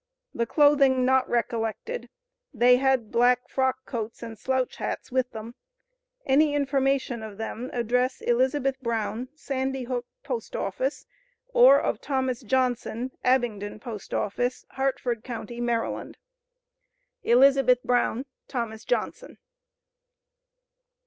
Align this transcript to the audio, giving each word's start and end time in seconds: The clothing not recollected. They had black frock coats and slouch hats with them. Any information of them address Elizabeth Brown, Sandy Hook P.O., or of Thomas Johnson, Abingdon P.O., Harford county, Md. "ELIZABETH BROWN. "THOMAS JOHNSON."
The 0.33 0.47
clothing 0.47 1.05
not 1.05 1.29
recollected. 1.29 2.09
They 2.51 2.77
had 2.77 3.11
black 3.11 3.47
frock 3.47 3.85
coats 3.85 4.23
and 4.23 4.35
slouch 4.35 4.77
hats 4.77 5.11
with 5.11 5.29
them. 5.29 5.53
Any 6.25 6.55
information 6.55 7.21
of 7.21 7.37
them 7.37 7.69
address 7.71 8.19
Elizabeth 8.21 8.79
Brown, 8.81 9.29
Sandy 9.35 9.83
Hook 9.83 10.07
P.O., 10.23 10.41
or 11.53 11.79
of 11.79 12.01
Thomas 12.01 12.41
Johnson, 12.41 13.11
Abingdon 13.23 13.79
P.O., 13.79 14.29
Harford 14.71 15.23
county, 15.23 15.61
Md. 15.61 16.15
"ELIZABETH 17.23 17.83
BROWN. 17.83 18.25
"THOMAS 18.47 18.85
JOHNSON." 18.85 19.37